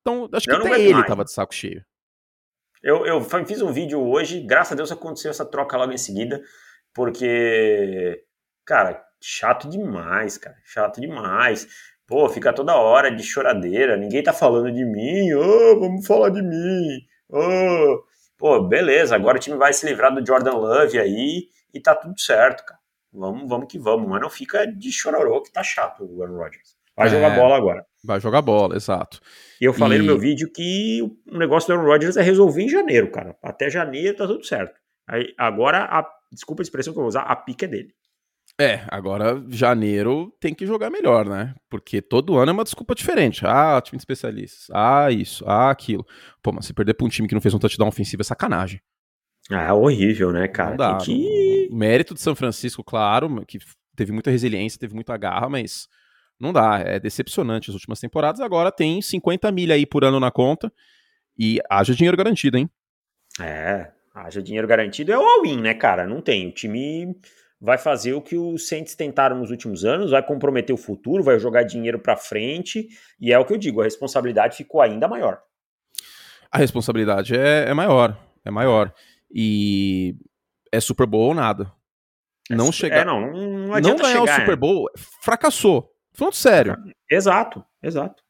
[0.00, 1.06] Então, acho que até ele mais.
[1.06, 1.84] tava de saco cheio.
[2.84, 6.42] Eu, eu fiz um vídeo hoje, graças a Deus aconteceu essa troca logo em seguida,
[6.92, 8.22] porque,
[8.62, 10.56] cara, chato demais, cara.
[10.66, 11.66] Chato demais.
[12.06, 13.96] Pô, fica toda hora de choradeira.
[13.96, 15.32] Ninguém tá falando de mim.
[15.32, 17.00] Oh, vamos falar de mim.
[17.30, 18.04] Oh.
[18.36, 19.16] Pô, beleza.
[19.16, 22.80] Agora o time vai se livrar do Jordan Love aí e tá tudo certo, cara.
[23.10, 24.06] Vamos, vamos que vamos.
[24.06, 26.76] Mas não fica de chororô que tá chato o Aaron Rodgers.
[26.94, 27.86] Vai é, jogar bola agora.
[28.04, 29.20] Vai jogar bola, exato.
[29.64, 30.00] E eu falei e...
[30.02, 33.34] no meu vídeo que o negócio do Aaron Rodgers é resolver em janeiro, cara.
[33.42, 34.78] Até janeiro tá tudo certo.
[35.08, 37.94] Aí, agora, a, desculpa a expressão que eu vou usar, a pica é dele.
[38.60, 41.54] É, agora janeiro tem que jogar melhor, né?
[41.70, 43.46] Porque todo ano é uma desculpa diferente.
[43.46, 44.66] Ah, time de especialistas.
[44.70, 45.42] Ah, isso.
[45.46, 46.04] Ah, aquilo.
[46.42, 48.82] Pô, mas se perder pra um time que não fez um touchdown ofensivo é sacanagem.
[49.50, 50.70] Ah, horrível, né, cara?
[50.70, 50.98] Não dá.
[50.98, 51.68] Que...
[51.70, 53.58] O mérito de São Francisco, claro, que
[53.96, 55.88] teve muita resiliência, teve muita garra, mas
[56.40, 56.80] não dá.
[56.80, 58.40] É decepcionante as últimas temporadas.
[58.40, 60.72] Agora tem 50 milha aí por ano na conta
[61.38, 62.70] e haja dinheiro garantido, hein?
[63.40, 66.06] É, haja dinheiro garantido é o all-in, né, cara?
[66.06, 66.48] Não tem.
[66.48, 67.16] O time
[67.60, 71.38] vai fazer o que os Saints tentaram nos últimos anos, vai comprometer o futuro, vai
[71.38, 75.40] jogar dinheiro para frente, e é o que eu digo, a responsabilidade ficou ainda maior.
[76.52, 78.92] A responsabilidade é, é maior, é maior.
[79.32, 80.14] E
[80.70, 81.72] é Super Bowl ou nada.
[82.50, 82.98] É não chegar.
[82.98, 84.56] É, não, não, não adianta não ganhar chegar, o Super é.
[84.56, 84.90] Bowl,
[85.22, 85.93] fracassou.
[86.14, 86.76] Falando sério.
[87.10, 88.22] Exato, exato.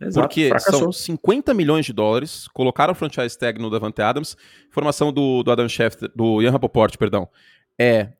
[0.00, 0.80] Exato, Porque fracassou.
[0.80, 4.36] são 50 milhões de dólares, colocaram o franchise tag no Davante Adams,
[4.68, 7.28] informação do, do Adam Schefter, do Ian Rapoport, perdão,
[7.78, 8.12] é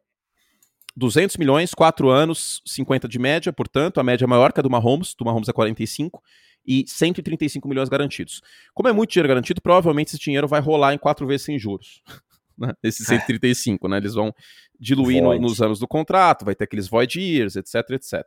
[0.95, 4.71] 200 milhões, 4 anos, 50 de média, portanto, a média é maior que a do
[4.71, 6.23] Mahomes, do Mahomes é 45,
[6.65, 8.41] e 135 milhões garantidos.
[8.73, 12.03] Como é muito dinheiro garantido, provavelmente esse dinheiro vai rolar em quatro vezes sem juros.
[12.57, 12.73] né?
[12.83, 13.91] Esses 135, é.
[13.91, 13.97] né?
[13.97, 14.33] Eles vão
[14.79, 18.23] diluir no, nos anos do contrato, vai ter aqueles void years, etc, etc.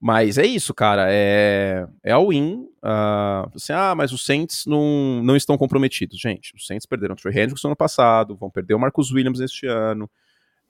[0.00, 1.08] Mas é isso, cara.
[1.10, 2.66] É, é a win.
[2.82, 6.18] Uh, assim, ah, mas os Saints não, não estão comprometidos.
[6.18, 9.40] Gente, os Saints perderam o Trey Hendrickson no ano passado, vão perder o Marcus Williams
[9.40, 10.10] este ano.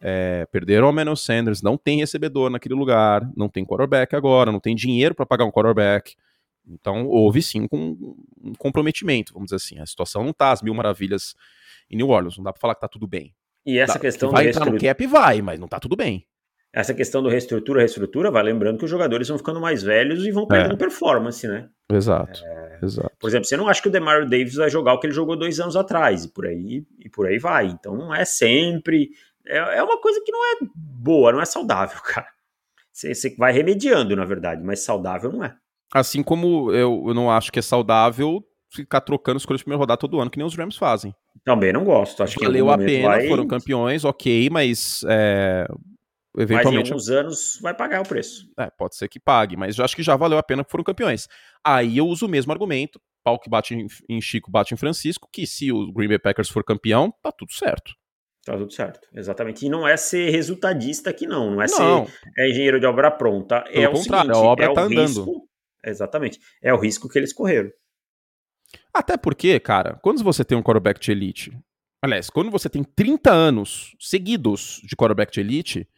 [0.02, 4.58] É, perderam o Manuel Sanders, não tem recebedor naquele lugar, não tem quarterback agora, não
[4.58, 6.16] tem dinheiro para pagar um quarterback.
[6.66, 9.78] Então houve sim um, um, comprometimento, vamos dizer assim.
[9.78, 11.34] A situação não tá às mil maravilhas
[11.90, 13.34] em New Orleans, não dá para falar que tá tudo bem.
[13.64, 16.26] E essa tá, questão que vai entrar no cap vai, mas não tá tudo bem.
[16.72, 20.30] Essa questão do reestrutura, reestrutura, vai lembrando que os jogadores vão ficando mais velhos e
[20.30, 20.78] vão perdendo é.
[20.78, 21.68] performance, né?
[21.92, 22.78] Exato, é...
[22.82, 23.10] exato.
[23.18, 25.36] Por exemplo, você não acha que o Demario Davis vai jogar o que ele jogou
[25.36, 27.66] dois anos atrás, e por aí, e por aí vai.
[27.66, 29.10] Então não é sempre
[29.46, 32.28] é, é uma coisa que não é boa, não é saudável, cara.
[32.92, 35.54] Você, você vai remediando, na verdade, mas saudável não é.
[35.92, 39.98] Assim como eu, eu não acho que é saudável ficar trocando escolhas de primeira rodada
[39.98, 41.12] todo ano, que nem os Rams fazem.
[41.44, 42.22] Também não gosto.
[42.22, 43.26] Acho Valeu que a pena, vai...
[43.26, 45.66] foram campeões, ok, mas é,
[46.36, 46.90] eventualmente.
[46.90, 48.50] Mas em alguns anos vai pagar o preço.
[48.58, 50.84] É, pode ser que pague, mas eu acho que já valeu a pena que foram
[50.84, 51.28] campeões.
[51.64, 55.28] Aí eu uso o mesmo argumento, pau que bate em, em Chico, bate em Francisco,
[55.32, 57.94] que se o Green Bay Packers for campeão, tá tudo certo.
[58.44, 59.66] Tá tudo certo, exatamente.
[59.66, 61.50] E não é ser resultadista aqui, não.
[61.50, 62.06] Não é não.
[62.06, 63.62] ser é engenheiro de obra pronta.
[63.62, 65.24] Pelo é o seguinte, a obra é tá andando.
[65.24, 65.48] Risco,
[65.84, 66.40] exatamente.
[66.62, 67.70] É o risco que eles correram.
[68.94, 71.52] Até porque, cara, quando você tem um quarterback de elite,
[72.02, 75.88] aliás, quando você tem 30 anos seguidos de quarterback de elite,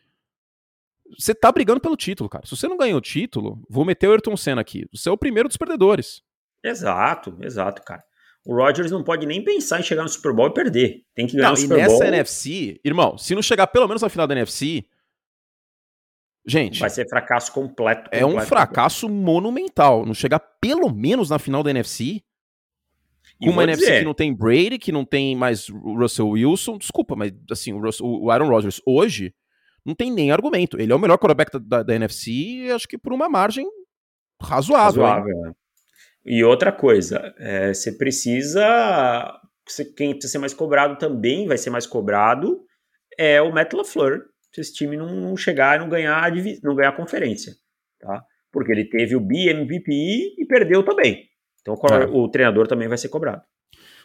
[1.19, 2.47] você tá brigando pelo título, cara.
[2.47, 4.87] Se você não ganhou o título, vou meter o Ayrton Senna aqui.
[4.93, 6.23] Você é o primeiro dos perdedores.
[6.65, 8.03] Exato, exato, cara.
[8.45, 11.03] O Rodgers não pode nem pensar em chegar no Super Bowl e perder.
[11.15, 12.05] Tem que ganhar não, o Super e nessa Bowl.
[12.05, 14.85] NFC, irmão, se não chegar pelo menos na final da NFC,
[16.47, 16.81] gente.
[16.81, 18.11] Vai ser fracasso completo.
[18.11, 19.25] completo é um fracasso completo.
[19.25, 20.05] monumental.
[20.05, 22.23] Não chegar pelo menos na final da NFC.
[23.41, 26.79] Com uma NFC dizer, que não tem Brady, que não tem mais Russell Wilson.
[26.79, 29.35] Desculpa, mas assim, o, Russell, o Aaron Rodgers hoje
[29.85, 30.81] não tem nem argumento.
[30.81, 33.67] Ele é o melhor quarterback da, da, NFC, acho que por uma margem
[34.41, 35.03] razoável.
[35.03, 35.53] Razoável, né?
[36.25, 39.41] E outra coisa, é, você precisa.
[39.97, 42.61] Quem precisa ser mais cobrado também vai ser mais cobrado
[43.19, 46.31] é o Matt LaFleur, se esse time não, não chegar e não ganhar,
[46.63, 47.53] não ganhar a conferência.
[48.01, 48.25] Tá?
[48.51, 51.25] Porque ele teve o BMVP e perdeu também.
[51.61, 52.07] Então é.
[52.07, 53.43] o treinador também vai ser cobrado.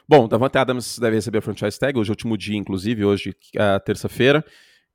[0.08, 3.36] Bom, Davante Adams deve receber a franchise tag, hoje é o último dia, inclusive, hoje
[3.56, 4.44] é terça-feira.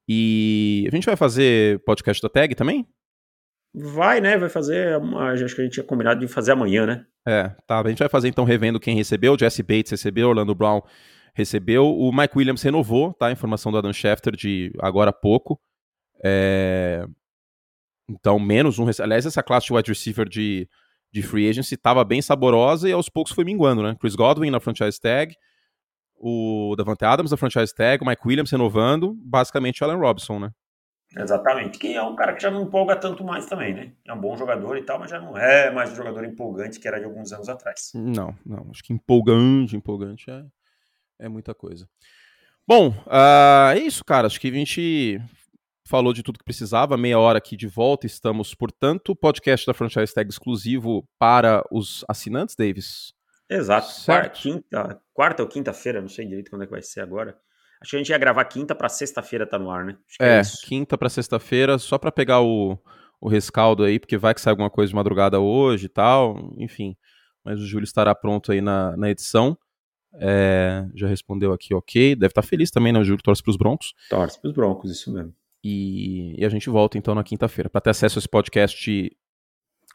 [0.09, 2.87] E a gente vai fazer podcast da tag também?
[3.75, 4.37] Vai, né?
[4.37, 5.01] Vai fazer.
[5.33, 7.07] Acho que a gente tinha combinado de fazer amanhã, né?
[7.27, 7.81] É, tá.
[7.81, 9.39] A gente vai fazer então revendo quem recebeu.
[9.39, 10.83] Jesse Bates recebeu, Orlando Brown
[11.35, 11.87] recebeu.
[11.87, 13.31] O Mike Williams renovou, tá?
[13.33, 15.59] Informação do Adam Schefter de agora há pouco.
[16.23, 17.07] É...
[18.09, 18.87] Então, menos um.
[19.01, 20.69] Aliás, essa classe de wide receiver de,
[21.11, 23.97] de free agency estava bem saborosa e aos poucos foi minguando, né?
[23.99, 25.35] Chris Godwin na franchise tag,
[26.25, 30.53] o Davante Adams na franchise tag, o Mike Williams renovando, basicamente o Allen Robinson, né?
[31.17, 33.93] Exatamente, que é um cara que já não empolga tanto mais também, né?
[34.07, 36.87] É um bom jogador e tal, mas já não é mais um jogador empolgante que
[36.87, 37.91] era de alguns anos atrás.
[37.93, 40.45] Não, não, acho que empolgante, empolgante é,
[41.19, 41.89] é muita coisa.
[42.67, 44.29] Bom, uh, é isso, cara.
[44.29, 45.21] Acho que a gente
[45.89, 48.07] falou de tudo que precisava, meia hora aqui de volta.
[48.07, 53.13] Estamos, portanto, podcast da Franchise Tag exclusivo para os assinantes, Davis.
[53.57, 57.37] Exato, quarta, quinta, quarta ou quinta-feira, não sei direito quando é que vai ser agora.
[57.81, 59.97] Acho que a gente ia gravar quinta para sexta-feira tá no ar, né?
[60.21, 62.79] é, é quinta para sexta-feira, só para pegar o,
[63.21, 66.97] o rescaldo aí, porque vai que sai alguma coisa de madrugada hoje e tal, enfim.
[67.45, 69.59] Mas o Júlio estará pronto aí na, na edição.
[70.15, 72.15] É, já respondeu aqui, ok.
[72.15, 73.01] Deve estar tá feliz também, né?
[73.01, 73.95] O Júlio torce pros Broncos.
[74.09, 75.35] Torce pros Broncos, isso mesmo.
[75.65, 77.71] E, e a gente volta então na quinta-feira.
[77.71, 79.17] Para ter acesso a esse podcast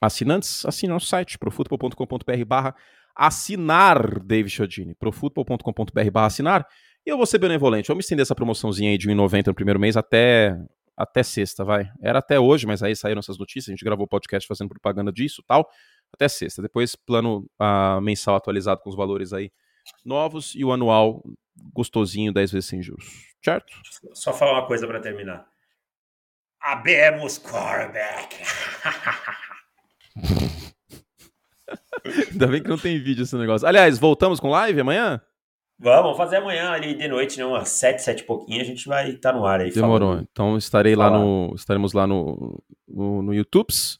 [0.01, 2.75] assinantes, assine nosso site, profutbol.com.br barra
[3.17, 4.93] assinar, David Chodini.
[4.95, 6.67] profutbol.com.br barra assinar
[7.06, 9.95] e eu vou ser benevolente, vamos estender essa promoçãozinha aí de 1,90 no primeiro mês
[9.95, 10.58] até
[10.97, 11.89] até sexta, vai.
[12.01, 15.43] Era até hoje, mas aí saíram essas notícias, a gente gravou podcast fazendo propaganda disso
[15.47, 15.69] tal.
[16.12, 16.62] Até sexta.
[16.62, 19.51] Depois, plano uh, mensal atualizado com os valores aí
[20.03, 21.23] novos e o anual
[21.71, 23.06] gostosinho 10 vezes sem juros.
[23.43, 23.71] Certo?
[24.13, 25.47] Só falar uma coisa para terminar.
[26.60, 28.36] Abemos quarterback.
[32.32, 33.67] Ainda bem que não tem vídeo esse negócio.
[33.67, 35.21] Aliás, voltamos com live amanhã?
[35.80, 37.45] Vamos, fazer amanhã ali de noite, né?
[37.45, 39.71] Umas sete, sete e pouquinho, a gente vai estar tá no ar aí.
[39.71, 40.10] Demorou.
[40.10, 40.27] Falando.
[40.32, 41.53] Então estarei lá no.
[41.56, 43.67] Estaremos lá no, no, no YouTube.
[43.67, 43.99] Deixa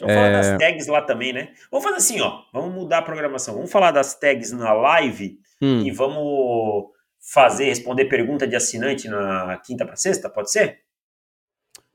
[0.00, 0.14] eu é...
[0.14, 1.48] falar das tags lá também, né?
[1.72, 2.42] Vamos fazer assim, ó.
[2.52, 3.54] Vamos mudar a programação.
[3.54, 5.82] Vamos falar das tags na live hum.
[5.84, 6.90] e vamos
[7.32, 10.78] fazer, responder pergunta de assinante na quinta para sexta, pode ser?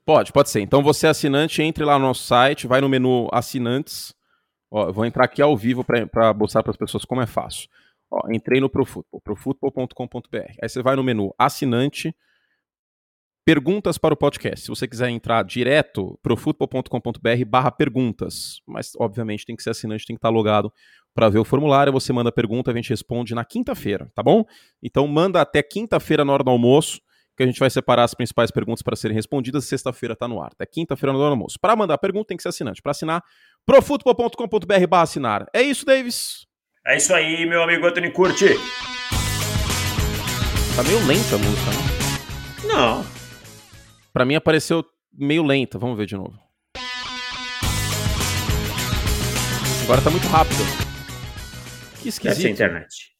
[0.05, 0.59] Pode, pode ser.
[0.59, 4.13] Então você é assinante, entre lá no nosso site, vai no menu assinantes.
[4.75, 7.69] Ó, vou entrar aqui ao vivo para mostrar para as pessoas como é fácil.
[8.09, 10.51] Ó, entrei no Profutbol, profutbol.com.br.
[10.59, 12.15] Aí você vai no menu assinante,
[13.45, 14.65] perguntas para o podcast.
[14.65, 18.61] Se você quiser entrar direto, profutbol.com.br barra perguntas.
[18.67, 20.73] Mas, obviamente, tem que ser assinante, tem que estar logado
[21.13, 21.93] para ver o formulário.
[21.93, 24.43] Você manda a pergunta, a gente responde na quinta-feira, tá bom?
[24.81, 26.99] Então, manda até quinta-feira na hora do almoço,
[27.35, 29.65] que a gente vai separar as principais perguntas para serem respondidas.
[29.65, 30.51] Sexta-feira está no ar.
[30.53, 31.57] Até quinta-feira do almoço.
[31.59, 32.81] Para mandar pergunta, tem que ser assinante.
[32.81, 33.23] Para assinar,
[33.65, 35.45] profutbol.com.br barra assinar.
[35.53, 36.45] É isso, Davis?
[36.85, 38.55] É isso aí, meu amigo Anthony Curti.
[40.75, 42.73] Tá meio lenta a música, né?
[42.73, 43.05] Não.
[44.11, 45.77] Pra mim apareceu meio lenta.
[45.77, 46.37] Vamos ver de novo.
[49.83, 50.63] Agora tá muito rápido.
[52.01, 52.23] Que esquisito.
[52.23, 53.12] Deve ser a internet.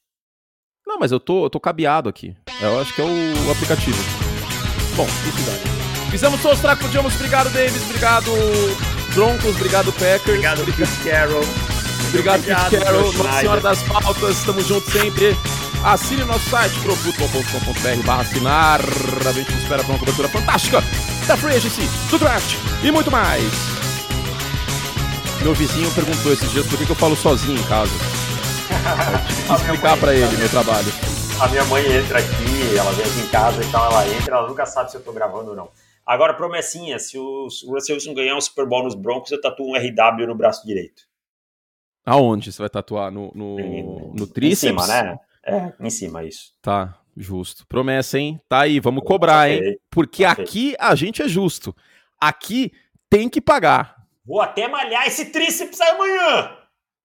[0.86, 2.36] Não, mas eu tô, eu tô cabeado aqui.
[2.62, 3.98] Eu acho que é o, aplicativo.
[4.96, 6.12] Bom, isso daí.
[6.12, 7.16] Fizemos todos os tracos, podíamos.
[7.16, 7.82] Obrigado, Davis.
[7.86, 8.32] Obrigado,
[9.14, 9.56] Broncos.
[9.56, 10.28] Obrigado, Packers.
[10.28, 11.44] Obrigado, Pete Carroll.
[12.10, 13.40] Obrigado, Obrigado, Pete Carroll, Nossa.
[13.40, 15.36] Senhora das Pautas, estamos juntos sempre.
[15.84, 18.80] Assine nosso site, profutbol.com.br barra assinar.
[19.28, 20.82] A gente te espera para uma cobertura fantástica
[21.28, 23.44] da Free Agency, do Draft e muito mais.
[25.42, 27.92] Meu vizinho perguntou esses dias por que que eu falo sozinho em casa.
[29.56, 30.88] Explicar para ele meu trabalho.
[31.42, 34.48] A minha mãe entra aqui, ela vem aqui em casa e tal, ela entra, ela
[34.48, 35.70] nunca sabe se eu tô gravando ou não.
[36.06, 39.40] Agora, promessinha, se o se o Russell Wilson ganhar um Super Bowl nos Broncos, eu
[39.42, 41.04] tatuo um RW no braço direito.
[42.06, 43.10] Aonde você vai tatuar?
[43.12, 44.64] No, no, no tríceps?
[44.64, 45.18] Em cima, né?
[45.46, 46.54] É, em cima, isso.
[46.62, 47.66] Tá, justo.
[47.68, 48.40] Promessa, hein?
[48.50, 49.60] Tá aí, vamos cobrar, hein?
[49.60, 49.80] Ok.
[49.90, 50.44] Porque Ok.
[50.44, 51.74] aqui a gente é justo.
[52.20, 52.72] Aqui
[53.10, 53.96] tem que pagar.
[54.26, 56.58] Vou até malhar esse tríceps amanhã!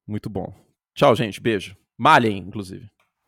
[0.06, 0.52] Muito bom.
[0.98, 1.40] Tchau, gente.
[1.40, 1.76] Beijo.
[1.96, 2.90] Malhem, inclusive.